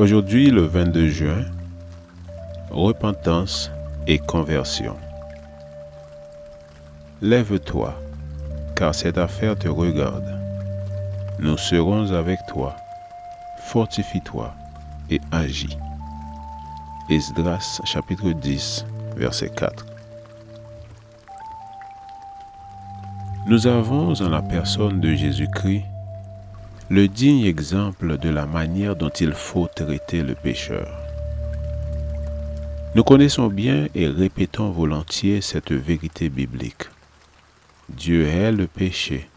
Aujourd'hui, 0.00 0.48
le 0.48 0.62
22 0.62 1.08
juin, 1.08 1.44
repentance 2.70 3.70
et 4.06 4.18
conversion. 4.18 4.96
Lève-toi, 7.20 7.92
car 8.76 8.94
cette 8.94 9.18
affaire 9.18 9.58
te 9.58 9.68
regarde. 9.68 10.40
Nous 11.38 11.58
serons 11.58 12.12
avec 12.14 12.38
toi. 12.48 12.76
Fortifie-toi 13.58 14.54
et 15.10 15.20
agis. 15.32 15.76
Esdras 17.10 17.82
chapitre 17.84 18.30
10, 18.30 18.86
verset 19.18 19.50
4. 19.50 19.84
Nous 23.46 23.66
avons 23.66 24.14
en 24.18 24.28
la 24.30 24.40
personne 24.40 24.98
de 24.98 25.12
Jésus-Christ 25.12 25.84
le 26.90 27.06
digne 27.06 27.44
exemple 27.44 28.18
de 28.18 28.28
la 28.28 28.46
manière 28.46 28.96
dont 28.96 29.10
il 29.10 29.32
faut 29.32 29.68
traiter 29.68 30.24
le 30.24 30.34
pécheur. 30.34 30.88
Nous 32.96 33.04
connaissons 33.04 33.46
bien 33.46 33.86
et 33.94 34.08
répétons 34.08 34.70
volontiers 34.70 35.40
cette 35.40 35.70
vérité 35.70 36.28
biblique. 36.28 36.88
Dieu 37.88 38.26
hait 38.26 38.50
le 38.50 38.66
péché, 38.66 39.28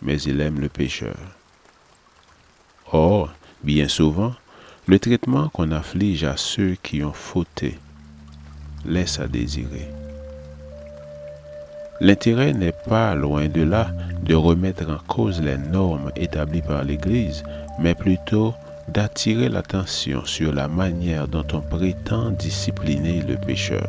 mais 0.00 0.22
il 0.22 0.40
aime 0.40 0.60
le 0.60 0.68
pécheur. 0.68 1.16
Or, 2.92 3.32
bien 3.64 3.88
souvent, 3.88 4.36
le 4.86 5.00
traitement 5.00 5.48
qu'on 5.48 5.72
afflige 5.72 6.22
à 6.22 6.36
ceux 6.36 6.76
qui 6.84 7.02
ont 7.02 7.12
fauté 7.12 7.78
laisse 8.84 9.18
à 9.18 9.26
désirer. 9.26 9.88
L'intérêt 12.00 12.52
n'est 12.52 12.72
pas, 12.72 13.14
loin 13.14 13.48
de 13.48 13.62
là, 13.62 13.88
de 14.22 14.34
remettre 14.34 14.90
en 14.90 14.98
cause 15.06 15.40
les 15.40 15.56
normes 15.56 16.10
établies 16.16 16.62
par 16.62 16.84
l'Église, 16.84 17.42
mais 17.78 17.94
plutôt 17.94 18.54
d'attirer 18.88 19.48
l'attention 19.48 20.24
sur 20.24 20.52
la 20.52 20.68
manière 20.68 21.26
dont 21.26 21.46
on 21.52 21.60
prétend 21.60 22.30
discipliner 22.30 23.22
le 23.22 23.36
pécheur. 23.36 23.88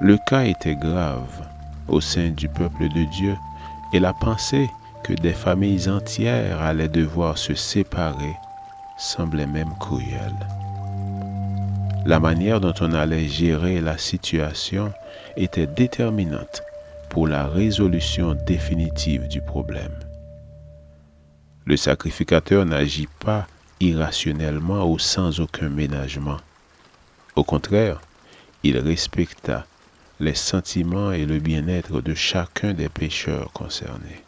Le 0.00 0.18
cas 0.26 0.44
était 0.44 0.76
grave 0.76 1.46
au 1.88 2.00
sein 2.00 2.30
du 2.30 2.48
peuple 2.48 2.88
de 2.88 3.04
Dieu 3.04 3.36
et 3.92 4.00
la 4.00 4.12
pensée 4.12 4.68
que 5.04 5.12
des 5.12 5.32
familles 5.32 5.88
entières 5.88 6.60
allaient 6.60 6.88
devoir 6.88 7.38
se 7.38 7.54
séparer 7.54 8.34
semblait 8.98 9.46
même 9.46 9.72
cruelle. 9.78 10.34
La 12.06 12.20
manière 12.20 12.60
dont 12.60 12.72
on 12.80 12.92
allait 12.92 13.26
gérer 13.26 13.80
la 13.80 13.98
situation 13.98 14.92
était 15.36 15.66
déterminante 15.66 16.62
pour 17.10 17.26
la 17.26 17.48
résolution 17.48 18.36
définitive 18.46 19.26
du 19.26 19.40
problème. 19.40 19.98
Le 21.64 21.76
sacrificateur 21.76 22.64
n'agit 22.64 23.08
pas 23.18 23.48
irrationnellement 23.80 24.88
ou 24.88 25.00
sans 25.00 25.40
aucun 25.40 25.68
ménagement. 25.68 26.36
Au 27.34 27.42
contraire, 27.42 28.00
il 28.62 28.78
respecta 28.78 29.66
les 30.20 30.36
sentiments 30.36 31.10
et 31.10 31.26
le 31.26 31.40
bien-être 31.40 32.00
de 32.00 32.14
chacun 32.14 32.72
des 32.72 32.88
pécheurs 32.88 33.52
concernés. 33.52 34.22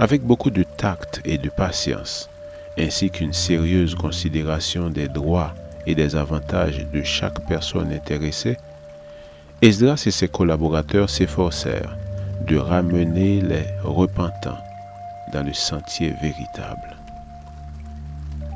Avec 0.00 0.22
beaucoup 0.24 0.50
de 0.50 0.64
tact 0.64 1.20
et 1.24 1.38
de 1.38 1.48
patience, 1.48 2.28
ainsi 2.78 3.10
qu'une 3.10 3.32
sérieuse 3.32 3.94
considération 3.94 4.90
des 4.90 5.08
droits 5.08 5.54
et 5.86 5.94
des 5.94 6.16
avantages 6.16 6.86
de 6.92 7.02
chaque 7.02 7.46
personne 7.46 7.92
intéressée, 7.92 8.56
Esdras 9.62 10.02
et 10.06 10.10
ses 10.10 10.28
collaborateurs 10.28 11.08
s'efforcèrent 11.08 11.96
de 12.46 12.56
ramener 12.56 13.40
les 13.40 13.64
repentants 13.82 14.58
dans 15.32 15.42
le 15.42 15.54
sentier 15.54 16.12
véritable. 16.20 16.96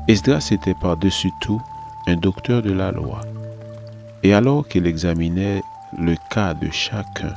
Esdras 0.07 0.49
était 0.51 0.75
par-dessus 0.81 1.31
tout 1.41 1.61
un 2.07 2.15
docteur 2.15 2.61
de 2.61 2.71
la 2.71 2.91
loi, 2.91 3.21
et 4.23 4.33
alors 4.33 4.67
qu'il 4.67 4.85
examinait 4.85 5.61
le 5.99 6.15
cas 6.29 6.53
de 6.53 6.69
chacun 6.71 7.33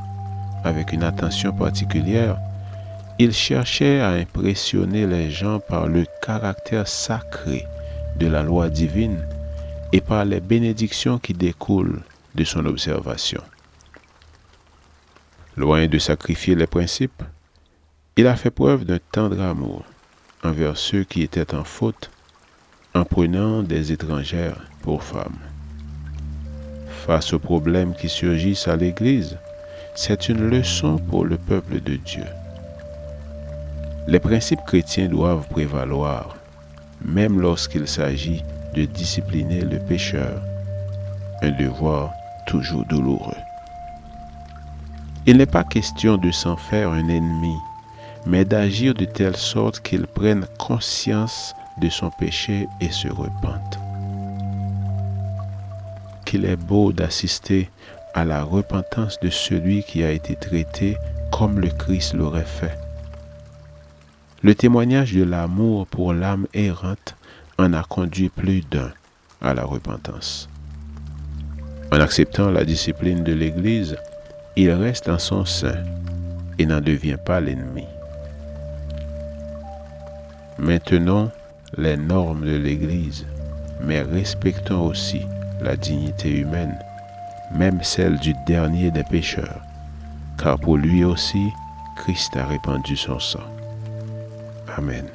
avec 0.64 0.92
une 0.92 1.02
attention 1.02 1.52
particulière, 1.52 2.38
il 3.18 3.32
cherchait 3.32 4.00
à 4.00 4.10
impressionner 4.10 5.06
les 5.06 5.30
gens 5.30 5.60
par 5.60 5.86
le 5.86 6.04
caractère 6.22 6.88
sacré 6.88 7.64
de 8.18 8.26
la 8.26 8.42
loi 8.42 8.68
divine 8.68 9.24
et 9.92 10.00
par 10.00 10.24
les 10.24 10.40
bénédictions 10.40 11.18
qui 11.18 11.32
découlent 11.32 12.02
de 12.34 12.44
son 12.44 12.66
observation. 12.66 13.42
Loin 15.56 15.86
de 15.86 15.98
sacrifier 15.98 16.56
les 16.56 16.66
principes, 16.66 17.22
il 18.16 18.26
a 18.26 18.34
fait 18.34 18.50
preuve 18.50 18.84
d'un 18.84 18.98
tendre 19.12 19.40
amour 19.40 19.84
envers 20.42 20.76
ceux 20.76 21.04
qui 21.04 21.22
étaient 21.22 21.54
en 21.54 21.64
faute 21.64 22.10
en 22.94 23.04
prenant 23.04 23.62
des 23.62 23.92
étrangères 23.92 24.60
pour 24.82 25.04
femmes. 25.04 25.38
Face 27.06 27.32
aux 27.32 27.38
problèmes 27.38 27.94
qui 27.94 28.08
surgissent 28.08 28.66
à 28.66 28.76
l'Église, 28.76 29.36
c'est 29.94 30.28
une 30.28 30.48
leçon 30.48 30.98
pour 30.98 31.24
le 31.24 31.36
peuple 31.36 31.80
de 31.80 31.96
Dieu. 31.96 32.24
Les 34.06 34.20
principes 34.20 34.64
chrétiens 34.66 35.08
doivent 35.08 35.48
prévaloir, 35.48 36.36
même 37.02 37.40
lorsqu'il 37.40 37.88
s'agit 37.88 38.44
de 38.74 38.84
discipliner 38.84 39.62
le 39.62 39.78
pécheur, 39.78 40.42
un 41.42 41.50
devoir 41.52 42.12
toujours 42.46 42.84
douloureux. 42.84 43.36
Il 45.26 45.38
n'est 45.38 45.46
pas 45.46 45.64
question 45.64 46.18
de 46.18 46.30
s'en 46.30 46.56
faire 46.56 46.90
un 46.90 47.08
ennemi, 47.08 47.56
mais 48.26 48.44
d'agir 48.44 48.92
de 48.92 49.06
telle 49.06 49.36
sorte 49.36 49.80
qu'il 49.80 50.06
prenne 50.06 50.46
conscience 50.58 51.54
de 51.80 51.88
son 51.88 52.10
péché 52.10 52.68
et 52.82 52.90
se 52.90 53.08
repente. 53.08 53.78
Qu'il 56.26 56.44
est 56.44 56.56
beau 56.56 56.92
d'assister 56.92 57.70
à 58.12 58.26
la 58.26 58.42
repentance 58.42 59.18
de 59.20 59.30
celui 59.30 59.82
qui 59.82 60.04
a 60.04 60.10
été 60.10 60.36
traité 60.36 60.98
comme 61.32 61.58
le 61.58 61.68
Christ 61.68 62.12
l'aurait 62.12 62.44
fait. 62.44 62.83
Le 64.44 64.54
témoignage 64.54 65.14
de 65.14 65.24
l'amour 65.24 65.86
pour 65.86 66.12
l'âme 66.12 66.46
errante 66.52 67.16
en 67.56 67.72
a 67.72 67.82
conduit 67.82 68.28
plus 68.28 68.60
d'un 68.60 68.90
à 69.40 69.54
la 69.54 69.64
repentance. 69.64 70.50
En 71.90 71.98
acceptant 71.98 72.50
la 72.50 72.66
discipline 72.66 73.24
de 73.24 73.32
l'Église, 73.32 73.96
il 74.54 74.70
reste 74.70 75.08
en 75.08 75.18
son 75.18 75.46
sein 75.46 75.82
et 76.58 76.66
n'en 76.66 76.82
devient 76.82 77.16
pas 77.24 77.40
l'ennemi. 77.40 77.86
Maintenons 80.58 81.30
les 81.78 81.96
normes 81.96 82.44
de 82.44 82.56
l'Église, 82.56 83.24
mais 83.80 84.02
respectons 84.02 84.84
aussi 84.88 85.22
la 85.62 85.74
dignité 85.74 86.28
humaine, 86.28 86.78
même 87.50 87.82
celle 87.82 88.18
du 88.18 88.34
dernier 88.46 88.90
des 88.90 89.04
pécheurs, 89.04 89.62
car 90.36 90.58
pour 90.58 90.76
lui 90.76 91.02
aussi, 91.02 91.48
Christ 91.96 92.36
a 92.36 92.44
répandu 92.44 92.94
son 92.94 93.18
sang. 93.18 93.40
Amen. 94.68 95.06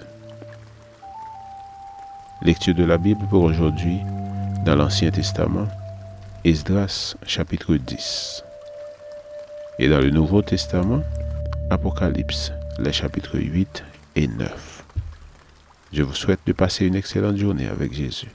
Lecture 2.42 2.76
de 2.76 2.84
la 2.84 2.98
Bible 2.98 3.26
pour 3.30 3.44
aujourd'hui 3.44 4.00
dans 4.66 4.76
l'Ancien 4.76 5.12
Testament, 5.12 5.68
Esdras 6.46 7.16
chapitre 7.26 7.76
10. 7.76 8.44
Et 9.80 9.90
dans 9.90 10.00
le 10.00 10.12
Nouveau 10.12 10.42
Testament, 10.42 11.02
Apocalypse, 11.70 12.52
les 12.78 12.94
chapitres 12.94 13.38
8 13.40 13.84
et 14.16 14.28
9. 14.28 14.84
Je 15.94 16.04
vous 16.04 16.14
souhaite 16.14 16.42
de 16.46 16.54
passer 16.54 16.86
une 16.86 16.96
excellente 16.96 17.38
journée 17.38 17.68
avec 17.68 17.94
Jésus. 17.94 18.30